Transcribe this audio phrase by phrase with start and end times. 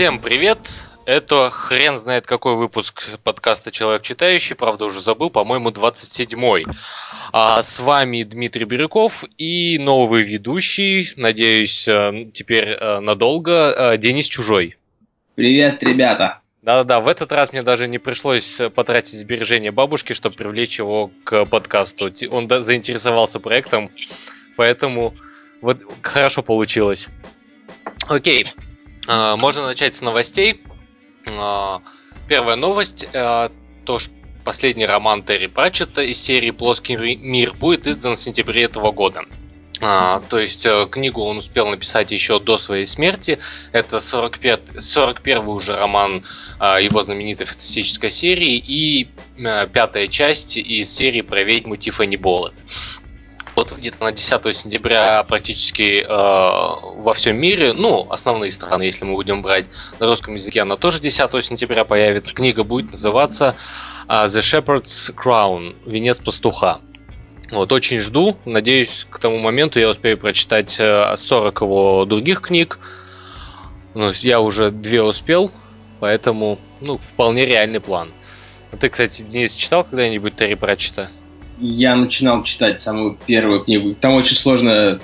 [0.00, 0.60] Всем привет!
[1.04, 6.64] Это хрен знает какой выпуск подкаста «Человек читающий», правда уже забыл, по-моему, 27-й.
[7.34, 14.24] А с вами Дмитрий Бирюков и новый ведущий, надеюсь, э, теперь э, надолго, э, Денис
[14.24, 14.78] Чужой.
[15.34, 16.40] Привет, ребята!
[16.62, 21.44] Да-да-да, в этот раз мне даже не пришлось потратить сбережения бабушки, чтобы привлечь его к
[21.44, 22.10] подкасту.
[22.30, 23.90] Он заинтересовался проектом,
[24.56, 25.12] поэтому
[25.60, 27.06] вот хорошо получилось.
[28.08, 28.46] Окей,
[29.06, 30.62] можно начать с новостей.
[31.26, 31.82] А,
[32.28, 33.50] первая новость, а,
[33.84, 34.12] то, что
[34.44, 39.24] последний роман Терри Пратчета из серии «Плоский мир» будет издан в сентябре этого года.
[39.82, 43.38] А, то есть э, книгу он успел написать еще до своей смерти.
[43.72, 46.22] Это 45, 41 уже роман
[46.58, 49.08] а, его знаменитой фантастической серии и
[49.42, 52.54] а, пятая часть из серии про ведьму Тиффани Боллет.
[53.60, 59.12] Вот где-то на 10 сентября практически э, во всем мире, ну, основные страны, если мы
[59.12, 62.32] будем брать на русском языке, она тоже 10 сентября появится.
[62.32, 63.56] Книга будет называться
[64.08, 66.80] э, The Shepherd's Crown, Венец пастуха.
[67.50, 68.38] Вот, очень жду.
[68.46, 72.78] Надеюсь, к тому моменту я успею прочитать 40 э, его других книг.
[73.92, 75.50] Ну, я уже две успел,
[75.98, 78.10] поэтому, ну, вполне реальный план.
[78.80, 81.10] Ты, кстати, Денис, читал когда-нибудь Терри Пратчета?
[81.60, 83.94] Я начинал читать самую первую книгу.
[83.94, 85.00] Там очень сложная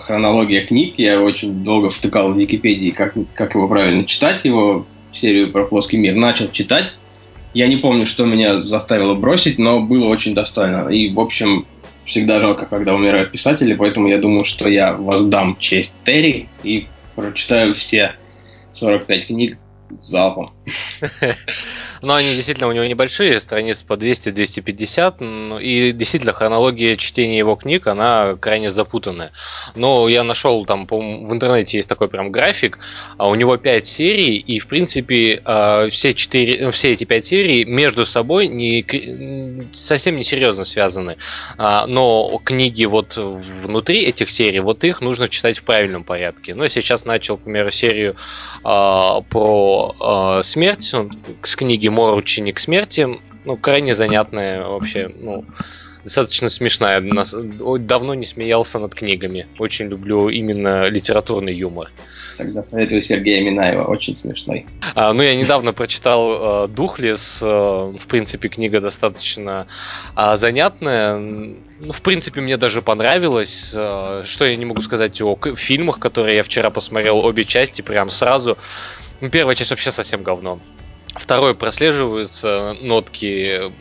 [0.00, 0.94] хронология книг.
[0.98, 5.96] Я очень долго втыкал в Википедии, как, как его правильно читать, его серию про плоский
[5.96, 6.14] мир.
[6.14, 6.94] Начал читать.
[7.52, 10.88] Я не помню, что меня заставило бросить, но было очень достойно.
[10.88, 11.66] И, в общем,
[12.04, 17.74] всегда жалко, когда умирают писатели, поэтому я думаю, что я воздам честь Терри и прочитаю
[17.74, 18.14] все
[18.72, 19.58] 45 книг
[20.00, 20.52] залпом.
[22.02, 27.56] Но они действительно у него небольшие, страниц по 200-250, ну, и действительно хронология чтения его
[27.56, 29.32] книг, она крайне запутанная.
[29.74, 32.78] Но я нашел там, по в интернете есть такой прям график,
[33.18, 37.64] а у него 5 серий, и в принципе а, все, 4, все эти 5 серий
[37.64, 38.84] между собой не,
[39.72, 41.16] совсем не серьезно связаны.
[41.58, 46.54] А, но книги вот внутри этих серий, вот их нужно читать в правильном порядке.
[46.54, 48.16] Ну, сейчас начал, к примеру, серию
[48.62, 50.94] про смерть,
[51.42, 53.08] с книги Мор ученик смерти.
[53.44, 55.44] Ну, крайне занятная вообще, ну,
[56.04, 57.00] достаточно смешная.
[57.00, 59.46] Давно не смеялся над книгами.
[59.58, 61.90] Очень люблю именно литературный юмор.
[62.36, 64.66] Тогда советую Сергея Минаева, очень смешной.
[64.94, 67.40] А, ну, я недавно прочитал э, Духлес.
[67.42, 69.66] Э, в принципе, книга достаточно
[70.16, 71.18] э, занятная.
[71.18, 73.72] Ну, в принципе, мне даже понравилось.
[73.74, 78.10] Э, что я не могу сказать о фильмах, которые я вчера посмотрел, обе части прям
[78.10, 78.56] сразу.
[79.20, 80.60] Ну, первая часть вообще совсем говно.
[81.14, 83.72] Второй прослеживаются нотки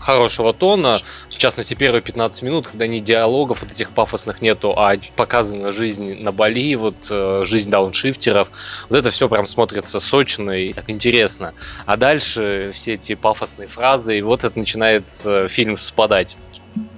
[0.00, 4.94] хорошего тона, в частности первые 15 минут, когда ни диалогов вот этих пафосных нету, а
[5.16, 8.50] показана жизнь на Бали, вот э, жизнь дауншифтеров,
[8.88, 11.54] вот это все прям смотрится сочно и так интересно.
[11.86, 16.36] А дальше все эти пафосные фразы, и вот это начинает э, фильм спадать.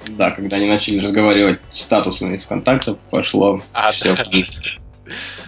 [0.07, 4.25] Да, когда они начали разговаривать статусами из контактов, пошло а, все да.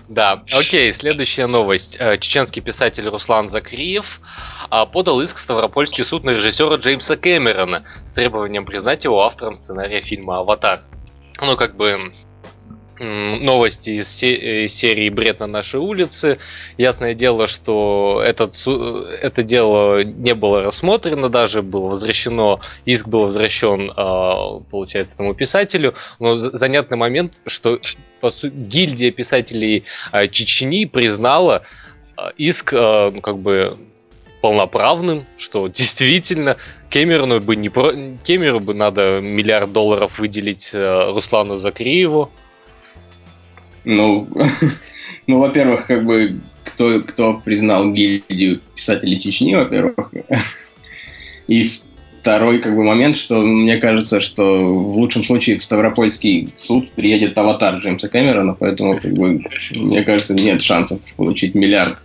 [0.09, 1.97] Да, окей, следующая новость.
[1.99, 4.21] Э, чеченский писатель Руслан Закриев
[4.69, 9.55] а, подал иск в Ставропольский суд на режиссера Джеймса Кэмерона с требованием признать его автором
[9.55, 10.83] сценария фильма «Аватар».
[11.41, 12.13] Ну, как бы
[12.99, 16.39] новости из, серии «Бред на нашей улице».
[16.79, 23.93] Ясное дело, что этот, это дело не было рассмотрено, даже было возвращено, иск был возвращен,
[23.97, 25.95] а, получается, этому писателю.
[26.21, 27.81] Но занятный момент, что
[28.21, 31.63] по сути, гильдия писателей а, Чечни признала
[32.17, 33.77] а, иск ну, как бы
[34.41, 36.57] полноправным, что действительно
[36.91, 37.93] Кемерону бы не про...
[38.23, 42.31] Кемеру бы надо миллиард долларов выделить Руслану Закриеву,
[43.85, 44.29] ну,
[45.27, 50.13] ну, во-первых, как бы кто, кто признал гильдию писателей Чечни, во-первых.
[51.47, 51.71] И
[52.21, 57.37] второй как бы момент, что мне кажется, что в лучшем случае в Ставропольский суд приедет
[57.37, 59.43] аватар Джеймса Кэмерона, поэтому как бы,
[59.73, 61.99] мне кажется, нет шансов получить миллиард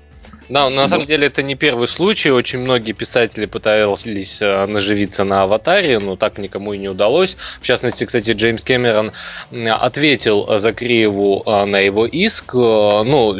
[0.50, 2.32] да, на самом деле это не первый случай.
[2.32, 7.38] Очень многие писатели пытались э, наживиться на аватаре, но так никому и не удалось.
[7.62, 9.12] В частности, кстати, Джеймс Кэмерон
[9.52, 12.56] ответил Закриеву э, на его иск.
[12.56, 13.38] Э, ну,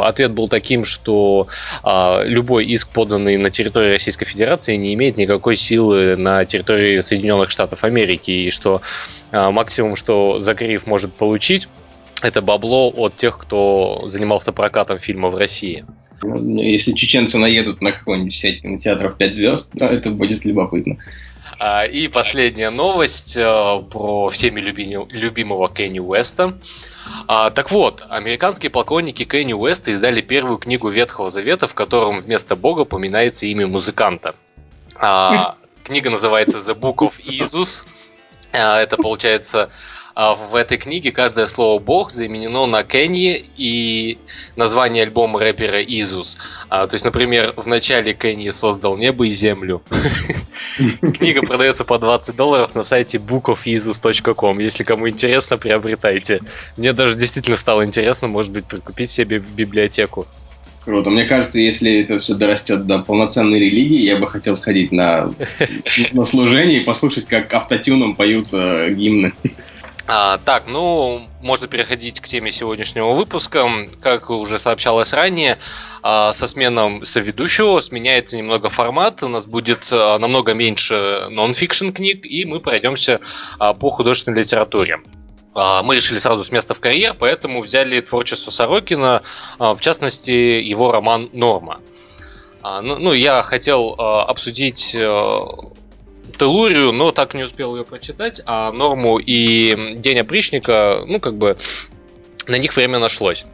[0.00, 1.46] ответ был таким, что
[2.24, 7.84] любой иск, поданный на территории Российской Федерации, не имеет никакой силы на территории Соединенных Штатов
[7.84, 8.82] Америки, и что
[9.32, 11.68] максимум, что Закриев может получить,
[12.22, 15.84] это бабло от тех, кто занимался прокатом фильма в России.
[16.22, 20.98] Если чеченцы наедут на какой-нибудь сеть кинотеатров 5 звезд, это будет любопытно.
[21.58, 26.58] А, и последняя новость а, про всеми люби- любимого Кенни Уэста.
[27.28, 32.56] А, так вот, американские поклонники Кенни Уэста издали первую книгу Ветхого Завета, в котором вместо
[32.56, 34.34] Бога упоминается имя музыканта.
[34.96, 37.84] А, книга называется The Book of Isus.
[38.52, 39.70] А, это получается
[40.14, 44.18] а в этой книге каждое слово «бог» заменено на Кенни и
[44.54, 46.36] название альбома рэпера Изус.
[46.68, 49.82] А, то есть, например, в начале Кенни создал небо и землю.
[51.00, 54.60] Книга продается по 20 долларов на сайте bookofisus.com.
[54.60, 56.40] Если кому интересно, приобретайте.
[56.76, 60.28] Мне даже действительно стало интересно, может быть, прикупить себе библиотеку.
[60.84, 61.10] Круто.
[61.10, 65.34] Мне кажется, если это все дорастет до полноценной религии, я бы хотел сходить на,
[66.12, 69.32] на служение и послушать, как автотюном поют э, гимны.
[70.06, 73.66] А, так, ну, можно переходить к теме сегодняшнего выпуска.
[74.02, 75.58] Как уже сообщалось ранее,
[76.02, 79.22] а, со сменом соведущего сменяется немного формат.
[79.22, 83.20] У нас будет а, намного меньше нон-фикшн книг, и мы пройдемся
[83.58, 85.00] а, по художественной литературе.
[85.54, 89.22] А, мы решили сразу с места в карьер, поэтому взяли творчество Сорокина,
[89.58, 91.80] а, в частности, его роман «Норма».
[92.62, 94.96] А, ну, ну, я хотел обсудить
[96.38, 101.56] Телурию, но так не успел ее прочитать, а Норму и День опричника, ну, как бы,
[102.46, 103.46] на них время нашлось.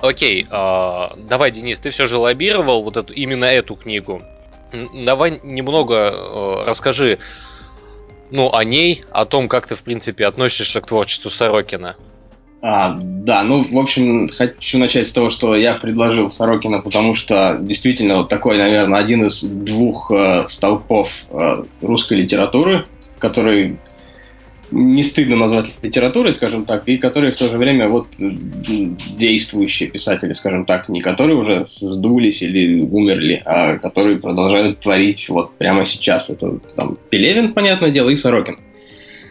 [0.00, 4.22] Окей, э, давай, Денис, ты все же лоббировал вот эту, именно эту книгу.
[4.92, 7.18] Давай немного э, расскажи,
[8.30, 11.96] ну, о ней, о том, как ты, в принципе, относишься к творчеству Сорокина.
[12.66, 17.58] А, да, ну, в общем, хочу начать с того, что я предложил Сорокина, потому что
[17.60, 22.86] действительно вот такой, наверное, один из двух э, столпов э, русской литературы,
[23.18, 23.76] который
[24.70, 30.32] не стыдно назвать литературой, скажем так, и которые в то же время вот действующие писатели,
[30.32, 36.30] скажем так, не которые уже сдулись или умерли, а которые продолжают творить вот прямо сейчас.
[36.30, 38.56] Это там Пелевин, понятное дело, и Сорокин.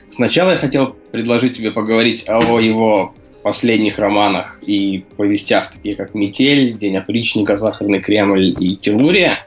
[0.08, 6.78] Сначала я хотел предложить тебе поговорить о его последних романах и повестях, такие как «Метель»,
[6.78, 9.46] «День опричника», «Сахарный Кремль» и «Телурия».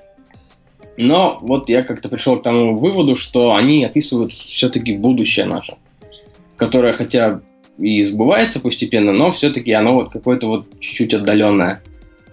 [0.98, 5.74] Но вот я как-то пришел к тому выводу, что они описывают все-таки будущее наше,
[6.56, 7.40] которое хотя
[7.78, 11.82] и сбывается постепенно, но все-таки оно вот какое-то вот чуть-чуть отдаленное.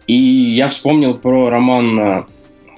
[0.07, 2.25] И я вспомнил про роман,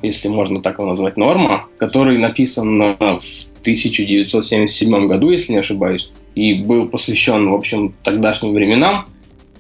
[0.02, 3.22] если можно так его назвать, «Норма», который написан в
[3.62, 9.06] 1977 году, если не ошибаюсь и был посвящен, в общем, тогдашним временам.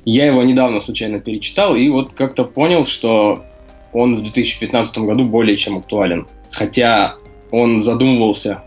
[0.03, 3.43] Я его недавно случайно перечитал и вот как-то понял, что
[3.91, 6.27] он в 2015 году более чем актуален.
[6.51, 7.15] Хотя
[7.49, 8.63] он задумывался,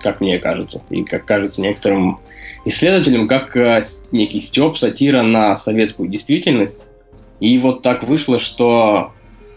[0.00, 2.18] как мне кажется, и как кажется некоторым
[2.66, 6.80] исследователям, как э, некий степ, сатира на советскую действительность.
[7.40, 9.12] И вот так вышло, что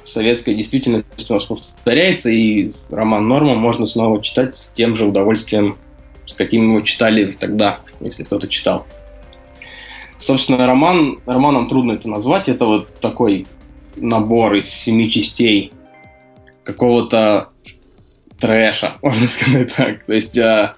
[0.08, 5.78] советская действительность у нас повторяется, и роман Норма можно снова читать с тем же удовольствием,
[6.26, 8.86] с каким его читали тогда, если кто-то читал.
[10.18, 13.46] Собственно, роман, романом трудно это назвать, это вот такой
[13.96, 15.72] набор из семи частей
[16.64, 17.50] какого-то
[18.40, 20.04] трэша, можно сказать так.
[20.06, 20.74] То есть э,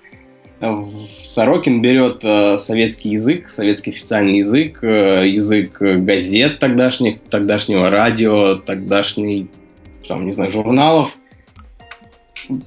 [0.59, 9.47] Сорокин берет э, советский язык, советский официальный язык, э, язык газет тогдашних, тогдашнего радио, тогдашний,
[10.06, 11.16] там, не знаю, журналов,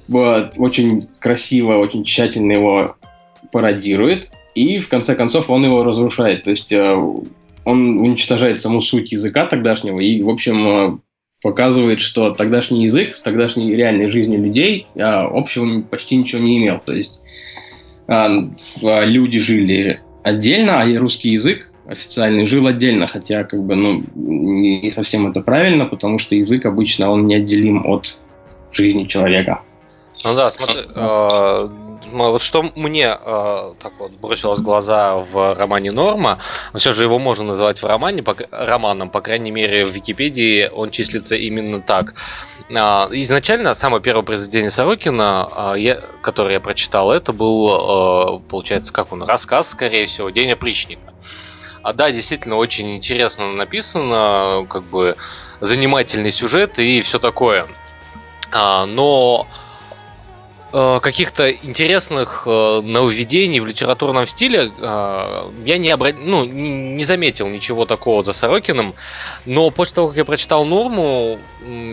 [0.09, 2.95] очень красиво, очень тщательно его
[3.51, 6.43] пародирует, и в конце концов он его разрушает.
[6.43, 6.93] То есть э,
[7.65, 10.97] он уничтожает саму суть языка тогдашнего и, в общем, э,
[11.41, 16.79] показывает, что тогдашний язык с тогдашней реальной жизнью людей а, общего почти ничего не имел.
[16.79, 17.21] То есть
[18.81, 25.27] люди жили отдельно, а русский язык официальный жил отдельно, хотя как бы ну не совсем
[25.27, 28.19] это правильно, потому что язык обычно он неотделим от
[28.71, 29.61] жизни человека.
[30.23, 31.69] Ну да, смотри, э,
[32.13, 36.39] вот что мне э, так вот бросилось в глаза в романе Норма,
[36.75, 40.91] все же его можно называть в романе, по, романом, по крайней мере в Википедии он
[40.91, 42.13] числится именно так.
[42.69, 48.93] Э, изначально самое первое произведение Сорокина, э, я, которое я прочитал, это был, э, получается,
[48.93, 51.01] как он, рассказ, скорее всего, День опричника.
[51.83, 55.17] А да, действительно очень интересно написано, как бы
[55.59, 57.67] занимательный сюжет и все такое.
[58.53, 59.47] А, но
[60.73, 66.13] каких-то интересных э, нововведений в литературном стиле э, я не, обра...
[66.13, 68.95] ну, не заметил ничего такого за Сорокиным,
[69.45, 71.37] но после того, как я прочитал Норму,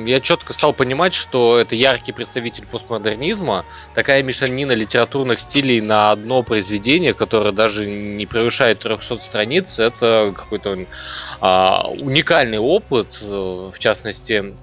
[0.07, 6.43] я четко стал понимать, что это яркий представитель постмодернизма, такая мешанина литературных стилей на одно
[6.43, 10.87] произведение, которое даже не превышает 300 страниц, это какой-то
[11.41, 14.55] а, уникальный опыт, в частности,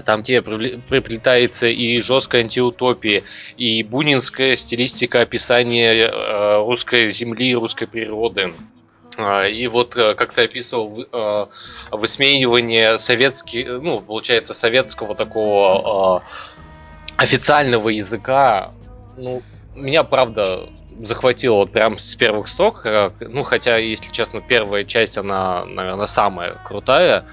[0.00, 3.22] там тебе приплетается и жесткая антиутопия,
[3.58, 8.54] и бунинская стилистика описания э, русской земли, русской природы.
[9.18, 11.46] А, и вот, э, как ты описывал, э,
[11.90, 16.22] высмеивание советских, ну, получается, советского такого
[17.18, 18.72] официального языка,
[19.18, 19.42] ну,
[19.74, 22.86] меня, правда, захватило вот прям с первых строк.
[23.20, 27.24] Ну, хотя, если честно, первая часть, она, наверное, самая крутая.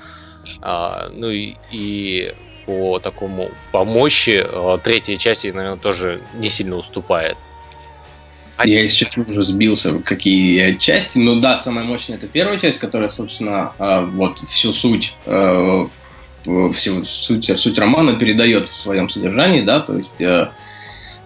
[0.62, 2.34] Ну и, и
[2.70, 7.36] по такому по мощи э, третья часть, наверное, тоже не сильно уступает.
[8.64, 11.18] Я сейчас уже сбился, какие части.
[11.18, 15.88] Ну да, самая мощная это первая часть, которая, собственно, э, вот всю суть э,
[16.74, 20.22] всю суть, суть романа передает в своем содержании, да, то есть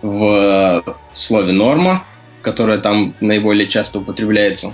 [0.02, 0.84] в
[1.14, 2.04] слове норма,
[2.42, 4.74] которое там наиболее часто употребляется,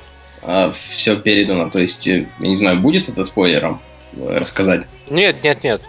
[0.73, 1.69] все передано.
[1.69, 3.81] То есть, я не знаю, будет это спойлером
[4.17, 4.87] рассказать?
[5.09, 5.81] Нет, нет, нет.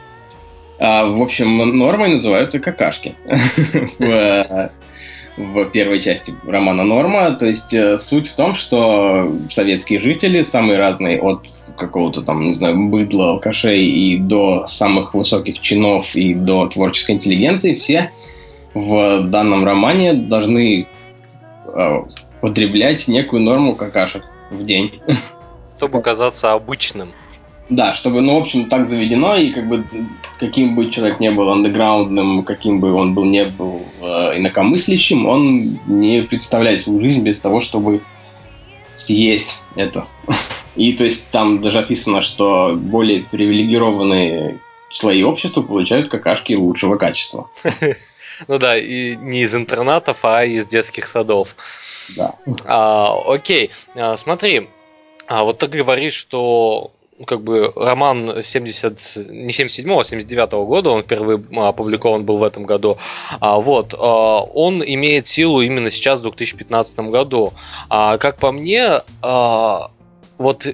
[0.81, 3.15] А, в общем, нормой называются какашки
[3.99, 7.33] в, первой части романа «Норма».
[7.33, 11.47] То есть э, суть в том, что советские жители, самые разные, от
[11.77, 17.75] какого-то там, не знаю, быдла, алкашей и до самых высоких чинов и до творческой интеллигенции,
[17.75, 18.11] все
[18.73, 20.87] в данном романе должны
[21.67, 21.99] э,
[22.41, 24.99] потреблять некую норму какашек в день.
[25.77, 27.11] Чтобы казаться обычным.
[27.71, 29.85] Да, чтобы, ну, в общем, так заведено, и как бы
[30.41, 35.79] каким бы человек не был андеграундным, каким бы он был не был э, инакомыслящим, он
[35.87, 38.01] не представляет свою жизнь без того, чтобы
[38.93, 40.09] съесть это.
[40.75, 44.59] И то есть там даже описано, что более привилегированные
[44.89, 47.49] слои общества получают какашки лучшего качества.
[48.49, 51.55] Ну да, и не из интернатов, а из детских садов.
[52.17, 52.37] Да.
[52.65, 54.71] А, окей, а, смотри,
[55.27, 56.91] а вот ты говоришь, что
[57.27, 62.65] как бы роман 70, не 77 а 79 года, он впервые опубликован был в этом
[62.65, 62.99] году.
[63.41, 67.53] А, вот, а, он имеет силу именно сейчас, в 2015 году.
[67.89, 69.91] А, как по мне, а,
[70.39, 70.67] вот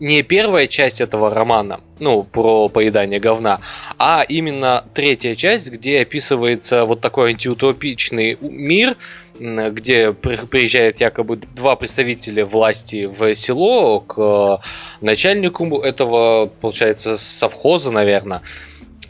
[0.00, 3.60] не первая часть этого романа, ну, про поедание говна,
[3.98, 8.96] а именно третья часть, где описывается вот такой антиутопичный мир,
[9.38, 14.60] где приезжают якобы два представителя власти в село к
[15.00, 18.42] начальнику этого, получается, совхоза, наверное.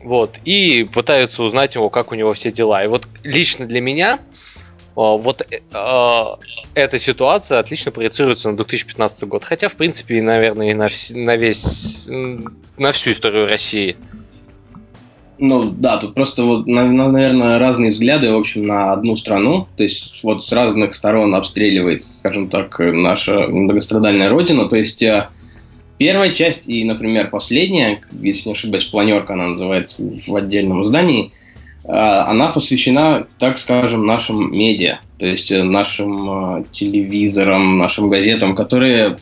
[0.03, 2.85] Вот, и пытаются узнать его, как у него все дела.
[2.85, 4.21] И вот лично для меня
[4.95, 6.39] вот э, а,
[6.75, 9.45] эта ситуация отлично проецируется на 2015 год.
[9.45, 13.97] Хотя, в принципе, наверное, и на, на весь, на всю историю России.
[15.39, 19.67] Ну да, тут просто вот, наверное, разные взгляды, в общем, на одну страну.
[19.77, 24.69] То есть вот с разных сторон обстреливается, скажем так, наша многострадальная родина.
[24.69, 25.29] То есть э,
[25.99, 31.44] первая часть и, например, последняя, если не ошибаюсь, планерка она называется в отдельном здании– а,
[31.87, 39.19] она посвящена, так скажем, нашим медиа, то есть э, нашим э, телевизорам, нашим газетам, которые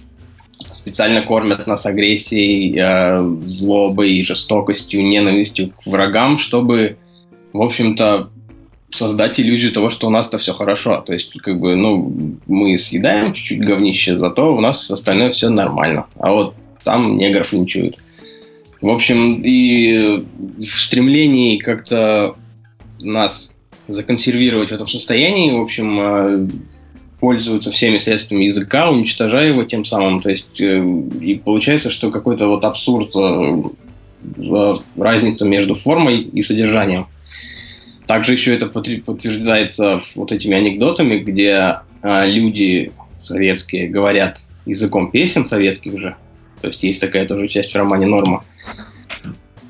[0.70, 6.98] специально кормят нас агрессией, э, злобой, жестокостью, ненавистью к врагам, чтобы,
[7.52, 8.30] в общем-то,
[8.90, 11.00] создать иллюзию того, что у нас-то все хорошо.
[11.00, 16.06] То есть, как бы, ну, мы съедаем чуть-чуть говнище, зато у нас остальное все нормально.
[16.18, 16.54] А вот
[16.84, 17.98] там негров линчуют.
[18.80, 20.24] В общем, и
[20.58, 22.34] в стремлении как-то
[23.02, 23.52] нас
[23.88, 26.48] законсервировать в этом состоянии, в общем, э,
[27.20, 30.20] пользуются всеми средствами языка, уничтожая его тем самым.
[30.20, 30.84] То есть, э,
[31.20, 33.62] и получается, что какой-то вот абсурд, э,
[34.96, 37.08] разница между формой и содержанием.
[38.06, 46.16] Также еще это подтверждается вот этими анекдотами, где люди советские говорят языком песен советских же.
[46.60, 48.44] То есть есть такая тоже часть в романе «Норма».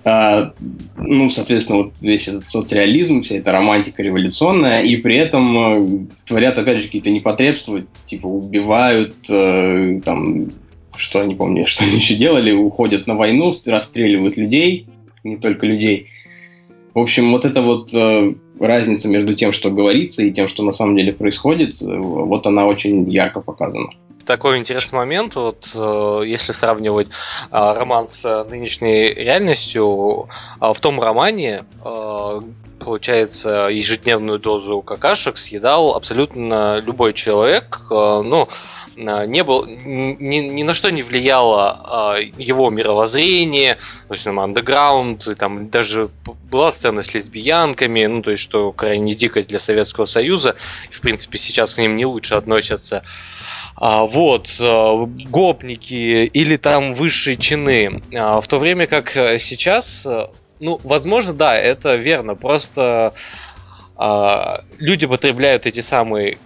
[0.04, 0.52] А,
[0.96, 6.58] ну, соответственно, вот весь этот соцреализм, вся эта романтика революционная, и при этом э, творят,
[6.58, 10.48] опять же, какие-то непотребства, типа убивают, э, там,
[10.96, 14.88] что не помню, что они еще делали, уходят на войну, расстреливают людей,
[15.22, 16.08] не только людей.
[16.94, 20.72] В общем, вот эта вот э, разница между тем, что говорится, и тем, что на
[20.72, 23.90] самом деле происходит, вот она очень ярко показана
[24.24, 27.10] такой интересный момент, вот э, если сравнивать э,
[27.50, 30.28] роман с нынешней реальностью,
[30.60, 31.64] э, в том романе
[32.78, 38.48] получается ежедневную дозу какашек съедал абсолютно любой человек, ну
[38.96, 43.76] не был ни, ни на что не влияло его мировоззрение,
[44.08, 46.08] то есть там андеграунд, там даже
[46.50, 50.56] была сцена с лесбиянками, ну то есть что крайне дикость для Советского Союза,
[50.90, 53.04] и в принципе сейчас к ним не лучше относятся
[53.76, 58.02] а, вот, а, гопники или там высшие чины.
[58.14, 60.06] А, в то время как сейчас
[60.60, 62.36] Ну, возможно, да, это верно.
[62.36, 63.14] Просто
[63.98, 64.44] э,
[64.78, 66.38] люди потребляют эти самые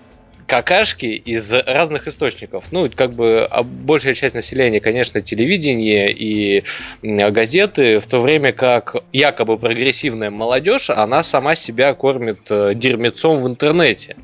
[0.46, 2.70] какашки из разных источников.
[2.70, 6.64] Ну, как бы а большая часть населения, конечно, телевидение и
[7.02, 13.48] газеты, в то время как якобы прогрессивная молодежь, она сама себя кормит э, дерьмецом в
[13.48, 14.16] интернете.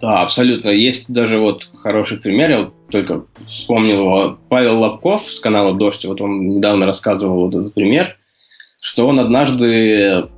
[0.00, 0.70] Да, абсолютно.
[0.70, 4.38] Есть даже вот хороший пример, я вот только вспомнил его.
[4.48, 8.16] Павел Лобков с канала «Дождь», вот он недавно рассказывал вот этот пример,
[8.80, 10.28] что он однажды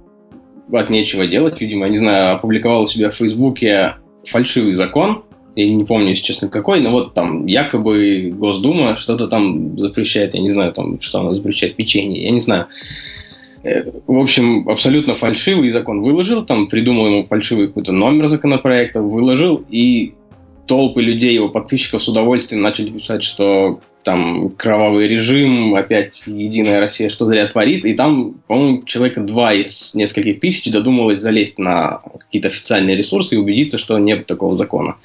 [0.73, 5.25] от нечего делать, видимо, не знаю, опубликовал у себя в Фейсбуке фальшивый закон,
[5.57, 10.40] я не помню, если честно, какой, но вот там якобы Госдума что-то там запрещает, я
[10.40, 12.69] не знаю, там, что она запрещает, печенье, я не знаю.
[13.62, 19.64] Э, в общем, абсолютно фальшивый закон выложил, там придумал ему фальшивый какой-то номер законопроекта, выложил,
[19.69, 20.14] и
[20.67, 27.11] толпы людей, его подписчиков с удовольствием начали писать, что там кровавый режим, опять Единая Россия
[27.11, 32.49] что зря творит, и там, по-моему, человека два из нескольких тысяч додумалось залезть на какие-то
[32.49, 34.97] официальные ресурсы и убедиться, что нет такого закона.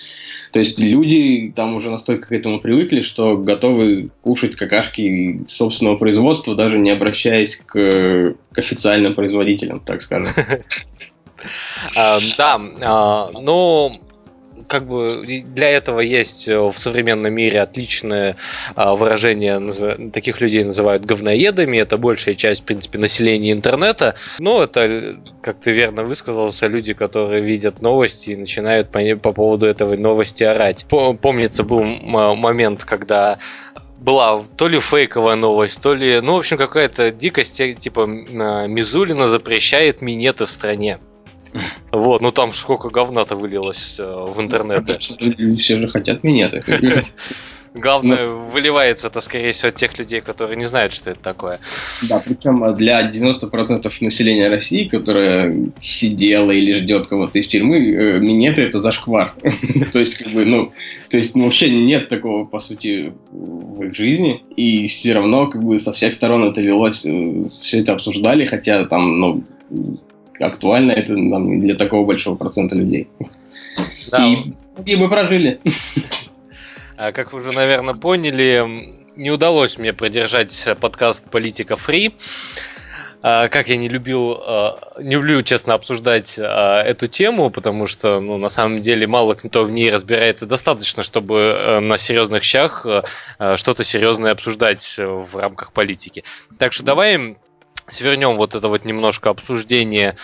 [0.55, 6.55] То есть люди там уже настолько к этому привыкли, что готовы кушать какашки собственного производства,
[6.55, 10.33] даже не обращаясь к, к официальным производителям, так скажем.
[11.93, 13.91] Да, а, но
[14.67, 18.37] как бы для этого есть э, в современном мире отличное
[18.75, 25.17] а, выражение, таких людей называют говноедами, это большая часть, в принципе, населения интернета, но это,
[25.41, 30.43] как ты верно высказался, люди, которые видят новости и начинают по, по поводу этого новости
[30.43, 30.85] орать.
[30.87, 33.37] Помнится, был момент, когда
[33.99, 40.01] была то ли фейковая новость, то ли, ну, в общем, какая-то дикость, типа Мизулина запрещает
[40.01, 40.99] минеты в стране.
[41.91, 44.87] Вот, ну там сколько говна-то вылилось э, в интернет.
[45.57, 46.63] Все же хотят минеты.
[47.75, 51.59] Главное, выливается это, скорее всего, от тех людей, которые не знают, что это такое.
[52.03, 58.61] Да, причем для 90% населения России, которое сидело или ждет кого-то из тюрьмы, э, минеты
[58.61, 59.33] это зашквар.
[59.91, 60.71] то есть, как бы, ну,
[61.09, 64.41] то есть, ну, вообще нет такого, по сути, в их жизни.
[64.55, 68.85] И все равно, как бы, со всех сторон это велось, э, все это обсуждали, хотя
[68.85, 69.43] там, ну,
[70.39, 73.07] актуально это там, для такого большого процента людей.
[74.11, 74.25] Да.
[74.25, 75.59] И многие бы прожили.
[76.97, 82.13] А как вы уже, наверное, поняли, не удалось мне продержать подкаст Политика Фри.
[83.21, 88.37] А, как я не любил, а, не люблю, честно, обсуждать эту тему, потому что, ну,
[88.37, 93.57] на самом деле, мало кто в ней разбирается достаточно, чтобы э, на серьезных щах э,
[93.57, 96.23] что-то серьезное обсуждать в рамках политики.
[96.59, 97.35] Так что давай
[97.87, 100.17] свернем вот это вот немножко обсуждение,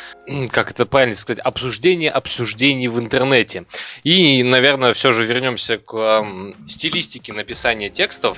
[0.52, 3.66] как это правильно сказать, обсуждение обсуждений в интернете.
[4.04, 8.38] И, наверное, все же вернемся к э, стилистике написания текстов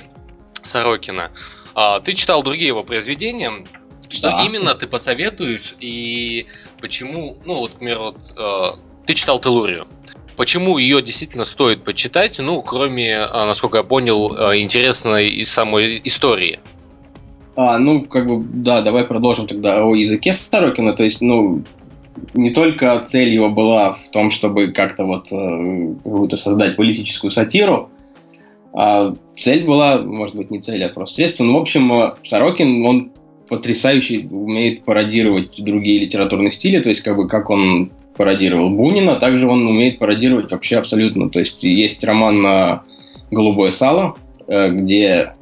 [0.62, 1.30] Сорокина.
[1.74, 3.66] А, ты читал другие его произведения.
[4.08, 4.44] Что да.
[4.44, 6.46] именно ты посоветуешь и
[6.80, 9.88] почему, ну вот, к примеру, вот, э, ты читал Телурию.
[10.36, 16.60] Почему ее действительно стоит почитать, ну, кроме, э, насколько я понял, э, интересной самой истории?
[17.56, 20.94] А, ну, как бы, да, давай продолжим тогда о языке Сорокина.
[20.94, 21.62] То есть, ну,
[22.34, 27.90] не только цель его была в том, чтобы как-то вот э, какую-то создать политическую сатиру,
[28.72, 31.44] а цель была, может быть, не цель, а просто средство.
[31.44, 33.12] Ну, в общем, э, Сорокин, он
[33.48, 39.48] потрясающе умеет пародировать другие литературные стили, то есть, как бы, как он пародировал Бунина, также
[39.48, 41.30] он умеет пародировать вообще абсолютно.
[41.30, 42.82] То есть, есть роман на
[43.30, 45.34] «Голубое сало», э, где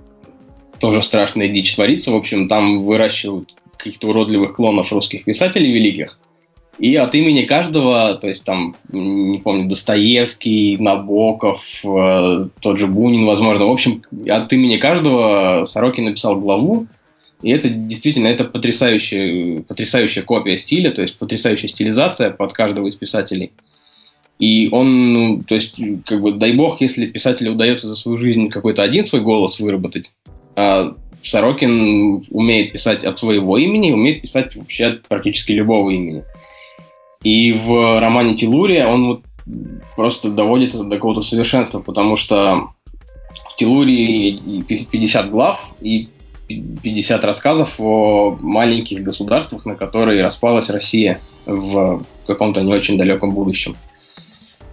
[0.83, 2.11] тоже страшная дичь творится.
[2.11, 6.19] В общем, там выращивают каких-то уродливых клонов русских писателей великих.
[6.79, 13.27] И от имени каждого, то есть там, не помню, Достоевский, Набоков, э, тот же Бунин,
[13.27, 16.89] возможно, в общем, от имени каждого Сорокин написал главу,
[17.43, 22.97] и это действительно это потрясающая, потрясающая копия стиля, то есть потрясающая стилизация под каждого из
[22.97, 23.53] писателей.
[24.41, 28.49] И он, ну, то есть, как бы, дай бог, если писателю удается за свою жизнь
[28.49, 30.11] какой-то один свой голос выработать,
[30.55, 36.25] Сорокин умеет писать от своего имени, умеет писать вообще от практически любого имени.
[37.23, 39.23] И в романе Телурия он вот
[39.97, 42.71] просто доводит это до какого-то совершенства, потому что
[43.49, 46.09] в Телурии 50 глав и
[46.49, 53.77] 50 рассказов о маленьких государствах, на которые распалась Россия в каком-то не очень далеком будущем.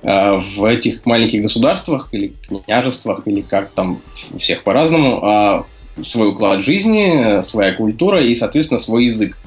[0.01, 2.33] А в этих маленьких государствах или
[2.65, 3.99] княжествах, или как там
[4.38, 5.65] всех по-разному, а,
[6.01, 9.38] свой уклад жизни, своя культура и, соответственно, свой язык.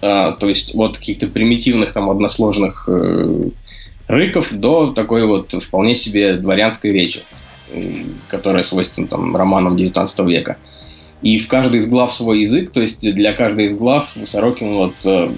[0.00, 3.48] А, то есть от каких-то примитивных там односложных э,
[4.06, 7.22] рыков до такой вот вполне себе дворянской речи,
[8.28, 10.58] которая свойственна там романам 19 века.
[11.22, 14.94] и в каждой из глав свой язык, то есть для каждой из глав Сорокин вот
[15.04, 15.30] э,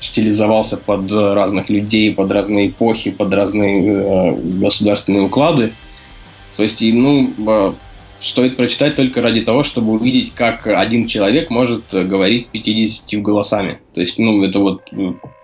[0.00, 5.72] стилизовался под разных людей, под разные эпохи, под разные э, государственные уклады.
[6.56, 7.72] То есть, ну, э,
[8.20, 13.80] стоит прочитать только ради того, чтобы увидеть, как один человек может говорить 50 голосами.
[13.94, 14.82] То есть, ну, это вот,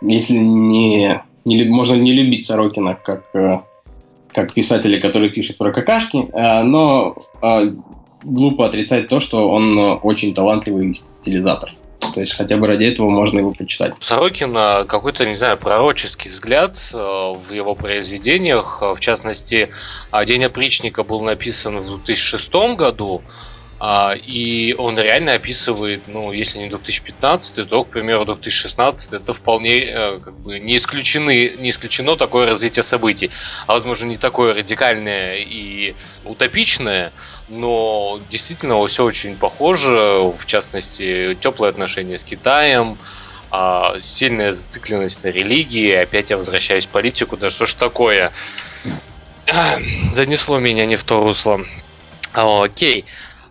[0.03, 3.61] если не, не можно не любить Сорокина как, э,
[4.33, 7.73] как писателя, который пишет про какашки, э, но э,
[8.25, 11.73] глупо отрицать то, что он очень талантливый стилизатор.
[11.99, 13.95] То есть хотя бы ради этого можно его почитать.
[14.01, 18.83] Сорокина какой-то, не знаю, пророческий взгляд э, в его произведениях.
[18.83, 19.71] В частности,
[20.27, 23.56] «День опричника» был написан в 2006 году, а,
[24.25, 30.19] и он реально описывает, ну, если не 2015, то, к примеру, 2016, это вполне э,
[30.19, 33.31] как бы не, исключены, не исключено такое развитие событий.
[33.67, 37.13] А возможно, не такое радикальное и утопичное,
[37.49, 42.99] но действительно все очень похоже, в частности, теплые отношения с Китаем,
[43.51, 48.33] а, сильная зацикленность на религии, опять я возвращаюсь в политику, да что ж такое?
[50.15, 51.61] Занесло меня не в то русло.
[52.33, 53.05] Окей.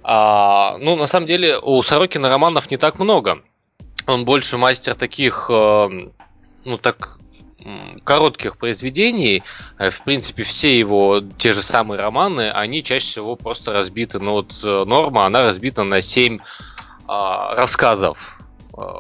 [0.08, 3.42] А, ну, на самом деле, у Сорокина романов не так много.
[4.06, 5.90] Он больше мастер таких, э,
[6.64, 7.18] ну так,
[8.04, 9.42] коротких произведений.
[9.80, 14.20] Э, в принципе, все его те же самые романы, они чаще всего просто разбиты.
[14.20, 16.38] Ну вот э, норма, она разбита на 7
[17.08, 18.35] а, рассказов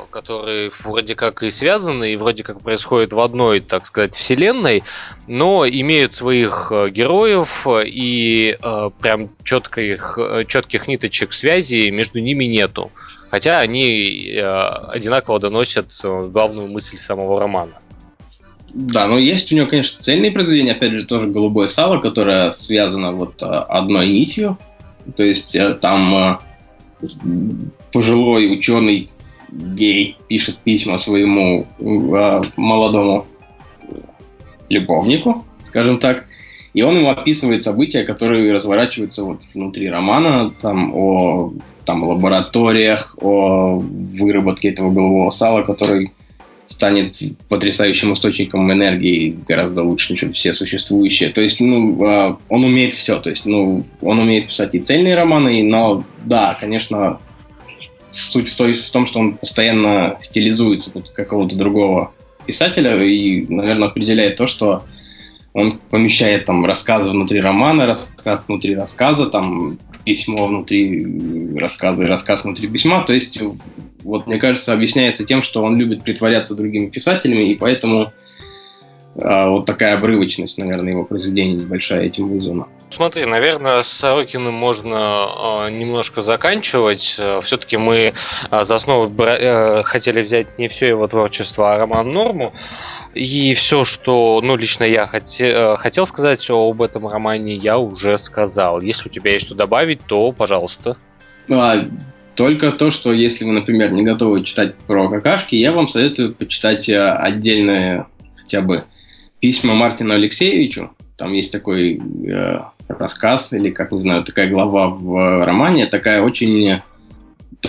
[0.09, 4.83] которые вроде как и связаны, и вроде как происходят в одной, так сказать, вселенной,
[5.27, 12.91] но имеют своих э, героев, и э, прям четких, четких ниточек связи между ними нету.
[13.31, 17.73] Хотя они одинаково доносят главную мысль самого романа.
[18.73, 23.11] Да, но есть у него, конечно, цельные произведения, опять же, тоже «Голубое сало», которое связано
[23.11, 24.57] вот одной нитью.
[25.17, 26.39] То есть там
[27.91, 29.09] пожилой ученый
[29.55, 33.25] гей пишет письма своему э, молодому
[34.69, 36.25] любовнику, скажем так,
[36.73, 41.53] и он ему описывает события, которые разворачиваются вот внутри романа, там о
[41.85, 46.11] там, лабораториях, о выработке этого голового сала, который
[46.65, 51.29] станет потрясающим источником энергии гораздо лучше, чем все существующие.
[51.29, 53.19] То есть, ну, э, он умеет все.
[53.19, 57.19] То есть, ну, он умеет писать и цельные романы, но да, конечно,
[58.15, 62.13] суть в, той, в том, что он постоянно стилизуется под какого-то другого
[62.45, 64.83] писателя и, наверное, определяет то, что
[65.53, 72.43] он помещает там рассказы внутри романа, рассказ внутри рассказа, там письмо внутри рассказа и рассказ
[72.43, 73.03] внутри письма.
[73.05, 73.39] То есть,
[74.03, 78.13] вот мне кажется, объясняется тем, что он любит притворяться другими писателями, и поэтому
[79.15, 82.67] вот такая обрывочность, наверное, его произведений небольшая этим вызвана.
[82.89, 87.19] Смотри, наверное, с Сорокиным можно э, немножко заканчивать.
[87.43, 88.13] Все-таки мы
[88.51, 92.53] э, за основу э, хотели взять не все его творчество, а роман Норму.
[93.13, 98.81] И все, что, ну, лично я хоте- хотел сказать об этом романе, я уже сказал.
[98.81, 100.97] Если у тебя есть что добавить, то, пожалуйста.
[101.49, 101.85] А,
[102.35, 106.89] только то, что если вы, например, не готовы читать про какашки, я вам советую почитать
[106.89, 108.85] отдельные хотя бы
[109.45, 110.89] письма Мартину Алексеевичу.
[111.17, 116.81] Там есть такой э, рассказ или, как не знаю, такая глава в романе, такая очень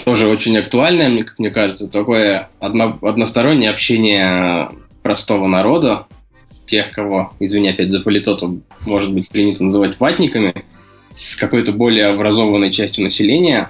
[0.06, 4.70] тоже очень актуальная, мне, как мне кажется, такое одно, одностороннее общение
[5.02, 6.06] простого народа,
[6.64, 10.64] тех, кого, извини опять за политоту, может быть принято называть ватниками,
[11.12, 13.68] с какой-то более образованной частью населения,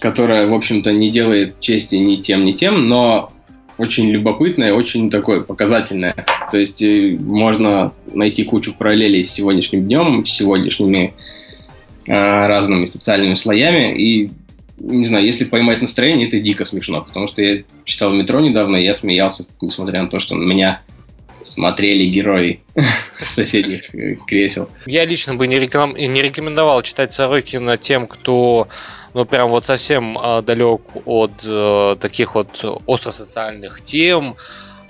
[0.00, 3.30] которая, в общем-то, не делает чести ни тем, ни тем, но
[3.78, 6.14] очень любопытное, очень такое показательное.
[6.50, 11.14] То есть э, можно найти кучу параллелей с сегодняшним днем, с сегодняшними
[12.06, 13.98] э, разными социальными слоями.
[14.00, 14.30] И,
[14.78, 17.02] не знаю, если поймать настроение, это дико смешно.
[17.02, 20.82] Потому что я читал метро недавно, и я смеялся, несмотря на то, что меня
[21.44, 22.60] смотрели герои
[23.20, 24.68] соседних э, кресел.
[24.86, 25.94] Я лично бы не, реком...
[25.94, 28.68] не рекомендовал читать Сорокина тем, кто
[29.14, 34.36] ну, прям вот совсем э, далек от э, таких вот остросоциальных тем,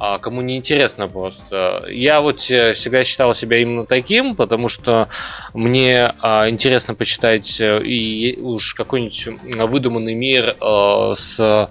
[0.00, 1.84] э, кому не интересно просто.
[1.90, 5.08] Я вот э, всегда считал себя именно таким, потому что
[5.52, 9.28] мне э, интересно почитать и уж какой-нибудь
[9.68, 11.70] выдуманный мир э, с а,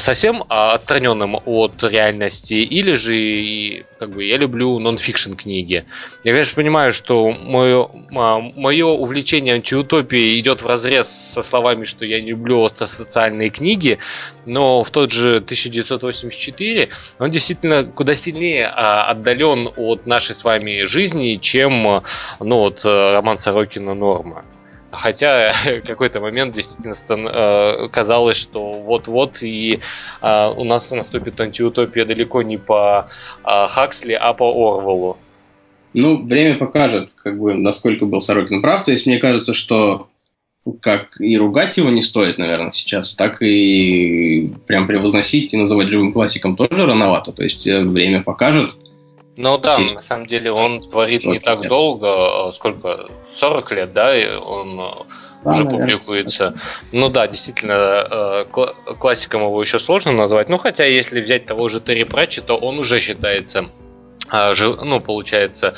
[0.00, 5.84] совсем а, отстраненным от реальности, или же как бы я люблю нонфикшн книги.
[6.24, 12.04] Я, конечно, понимаю, что мое, а, мое увлечение антиутопией идет в разрез со словами, что
[12.04, 13.98] я не люблю социальные книги,
[14.46, 16.88] но в тот же 1984
[17.18, 22.02] он действительно куда сильнее отдален от нашей с вами жизни, чем
[22.40, 24.44] ну, вот, роман Сорокина «Норма».
[24.90, 25.52] Хотя
[25.86, 26.94] какой-то момент действительно
[27.28, 29.80] э, казалось, что вот-вот и
[30.22, 33.08] э, у нас наступит антиутопия далеко не по
[33.44, 35.16] э, Хаксли, а по Орвелу.
[35.94, 38.84] Ну, время покажет, как бы, насколько был Сорокин прав.
[38.84, 40.08] То есть мне кажется, что
[40.80, 46.12] как и ругать его не стоит, наверное, сейчас, так и прям превозносить и называть живым
[46.12, 47.32] классиком тоже рановато.
[47.32, 48.74] То есть время покажет.
[49.40, 51.68] Ну да, на самом деле он творит не так лет.
[51.68, 54.90] долго, а сколько, 40 лет, да, и он э,
[55.44, 55.70] да, уже наверное.
[55.80, 56.54] публикуется.
[56.90, 58.44] Ну да, действительно, э,
[58.98, 60.48] классиком его еще сложно назвать.
[60.48, 63.68] Ну хотя, если взять того же Терри Пратчи, то он уже считается
[64.30, 65.74] ну, получается,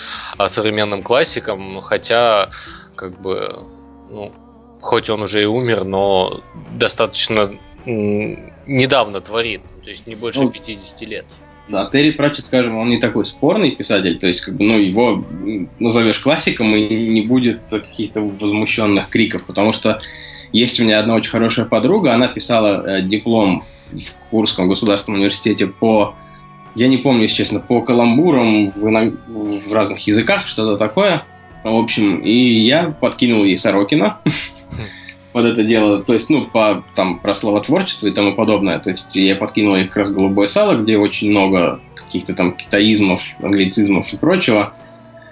[0.49, 2.51] современным классиком, хотя,
[2.97, 3.65] как бы,
[4.09, 4.33] ну,
[4.81, 6.43] хоть он уже и умер, но
[6.73, 11.27] достаточно недавно творит, то есть не больше ну, 50 лет.
[11.71, 15.25] Да, Терри Пратчет, скажем, он не такой спорный писатель, то есть, как бы, ну, его
[15.79, 20.01] назовешь классиком и не будет каких-то возмущенных криков, потому что
[20.53, 25.69] есть у меня одна очень хорошая подруга, она писала э, диплом в Курском государственном университете
[25.69, 26.17] по,
[26.75, 31.25] я не помню, если честно, по каламбурам в, в разных языках, что-то такое.
[31.63, 34.19] В общем, и я подкинул ей Сорокина
[35.33, 38.79] под это дело, то есть, ну, по, там, про словотворчество и тому подобное.
[38.79, 43.23] То есть я подкинул ей как раз «Голубое сало», где очень много каких-то там китаизмов,
[43.41, 44.75] англицизмов и прочего.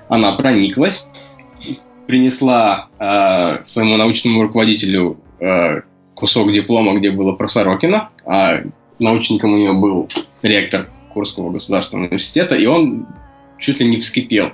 [0.09, 1.09] Она прониклась,
[2.07, 5.83] принесла э, своему научному руководителю э,
[6.15, 8.63] кусок диплома, где было про Сорокина, а
[9.01, 10.09] научником у нее был
[10.43, 13.07] ректор Курского государственного университета, и он
[13.59, 14.53] чуть ли не вскипел.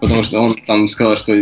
[0.00, 1.32] Потому что он там сказал, что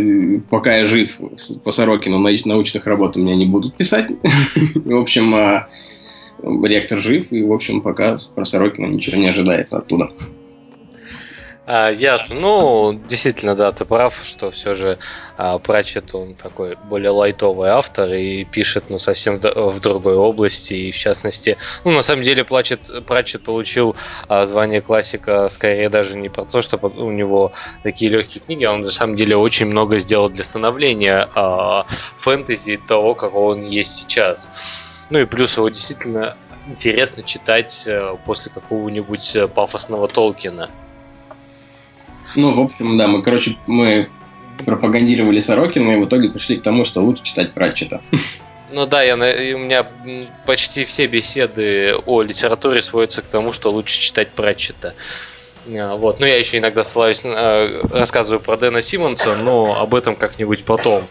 [0.49, 1.19] пока я жив
[1.63, 4.09] по Сорокину, научных работ у меня не будут писать.
[4.75, 5.67] В общем, а,
[6.41, 10.11] ректор жив, и, в общем, пока про Сорокина ничего не ожидается оттуда.
[11.67, 12.35] А, ясно.
[12.35, 14.99] Ну, действительно, да, ты прав, что все же
[15.35, 20.91] а, Пратчет, он такой более лайтовый автор и пишет, ну, совсем в другой области, и
[20.91, 23.95] в частности, ну, на самом деле, Пратчет, Пратчет получил
[24.27, 27.51] а, звание классика скорее даже не про то, что у него
[27.81, 32.79] такие легкие книги, а он на самом деле очень много сделал для становления а, фэнтези
[32.87, 34.51] того, какого он есть сейчас.
[35.09, 40.69] Ну и плюс его действительно интересно читать э, после какого-нибудь э, пафосного Толкина.
[42.35, 44.09] Ну, в общем, да, мы, короче, мы
[44.65, 48.01] пропагандировали Сорокина, и в итоге пришли к тому, что лучше читать Пратчета.
[48.71, 49.85] Ну да, я, у меня
[50.45, 54.95] почти все беседы о литературе сводятся к тому, что лучше читать Пратчета.
[55.67, 56.19] А, вот.
[56.19, 61.07] Ну, я еще иногда ссылаюсь, э, рассказываю про Дэна Симмонса, но об этом как-нибудь потом.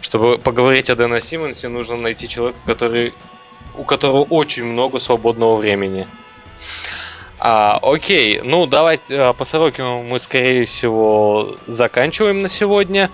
[0.00, 3.12] Чтобы поговорить о Дэна Симмонсе, нужно найти человека, который,
[3.76, 6.06] у которого очень много свободного времени.
[7.44, 13.10] А, окей, ну давайте а, по Сорокину мы, скорее всего, заканчиваем на сегодня.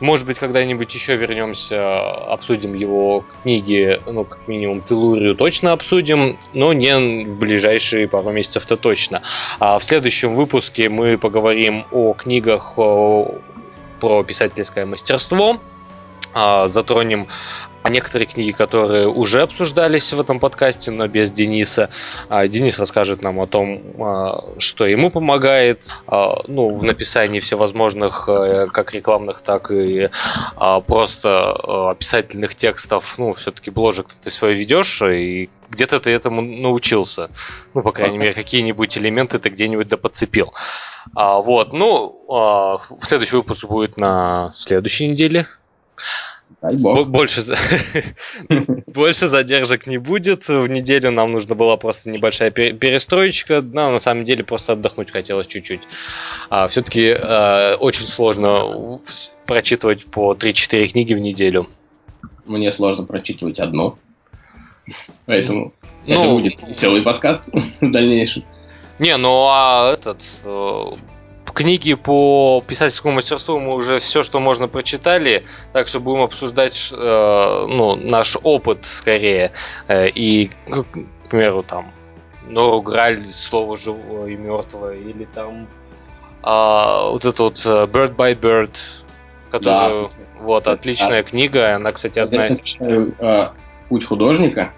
[0.00, 6.74] Может быть, когда-нибудь еще вернемся, обсудим его книги, ну, как минимум, Телурию точно обсудим, но
[6.74, 9.22] не в ближайшие пару месяцев-то точно.
[9.60, 15.58] А в следующем выпуске мы поговорим о книгах про писательское мастерство,
[16.34, 17.28] а, затронем
[17.90, 21.90] некоторые книги, которые уже обсуждались в этом подкасте, но без Дениса.
[22.28, 25.80] А, Денис расскажет нам о том, а, что ему помогает
[26.48, 30.08] ну, в написании всевозможных э, как рекламных, так и
[30.86, 31.52] просто
[31.90, 33.14] описательных текстов.
[33.18, 37.30] Ну, все-таки бложек ты свой ведешь, и где-то ты этому научился.
[37.74, 40.52] Ну, по крайней мере, какие-нибудь элементы ты где-нибудь да подцепил.
[41.14, 45.46] А, вот, ну, следующий выпуск будет на следующей неделе.
[46.62, 47.08] Дай бог.
[47.08, 47.42] Больше,
[48.86, 50.48] больше задержек не будет.
[50.48, 53.62] В неделю нам нужно была просто небольшая перестроечка.
[53.62, 55.80] Но на самом деле просто отдохнуть хотелось чуть-чуть.
[56.50, 59.00] А, все-таки а, очень сложно
[59.46, 61.68] прочитывать по 3-4 книги в неделю.
[62.44, 63.96] Мне сложно прочитывать одну.
[65.26, 65.72] Поэтому
[66.06, 67.44] ну, это будет веселый подкаст
[67.80, 68.44] в дальнейшем.
[68.98, 70.84] Не, ну а этот э,
[71.52, 77.66] книги по писательскому мастерству мы уже все, что можно, прочитали, так что будем обсуждать э,
[77.68, 79.52] ну, наш опыт скорее.
[79.88, 81.92] Э, и, к примеру, там,
[82.48, 85.68] Нору Граль, слово живое и мертвое, или там
[86.42, 88.76] э, вот это вот Bird by Bird,
[89.50, 90.08] которая, да,
[90.40, 92.76] вот, кстати, отличная а, книга, она, кстати, одна из...
[92.80, 93.50] э,
[93.88, 94.72] «Путь художника»,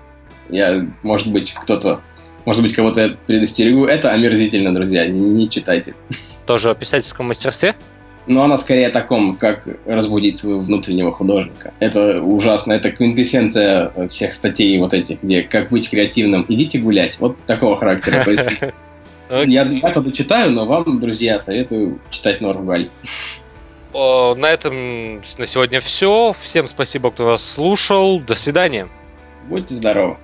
[0.48, 2.02] я, может быть, кто-то
[2.44, 3.86] может быть, кого-то я предостерегу.
[3.86, 5.06] Это омерзительно, друзья.
[5.06, 5.94] Не читайте.
[6.46, 7.74] Тоже о писательском мастерстве?
[8.26, 11.74] Но она скорее о таком, как разбудить своего внутреннего художника.
[11.80, 17.18] Это ужасно, это квинтэссенция всех статей вот этих, где как быть креативным, идите гулять.
[17.18, 18.24] Вот такого характера.
[18.26, 18.62] Есть,
[19.46, 22.88] я, это читаю, но вам, друзья, советую читать Галь.
[23.92, 26.32] на этом на сегодня все.
[26.32, 28.20] Всем спасибо, кто нас слушал.
[28.20, 28.88] До свидания.
[29.48, 30.16] Будьте здоровы.